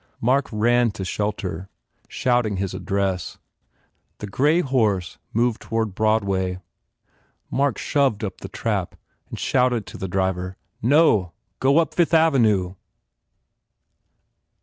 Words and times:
Mark 0.19 0.47
ran 0.51 0.89
to 0.89 1.05
shelter, 1.05 1.69
crying 2.09 2.57
his 2.57 2.73
address. 2.73 3.37
The 4.17 4.25
grey 4.25 4.61
horse 4.61 5.19
moved 5.31 5.61
toward 5.61 5.93
Broad 5.93 6.23
way. 6.23 6.57
Mark 7.51 7.77
shoved 7.77 8.23
up 8.23 8.41
the 8.41 8.49
trap 8.49 8.95
and 9.29 9.37
shouted 9.37 9.85
to 9.85 9.99
the 9.99 10.07
driver, 10.07 10.57
"No! 10.81 11.33
Go 11.59 11.77
up 11.77 11.93
Fifth 11.93 12.15
Avenue!" 12.15 12.73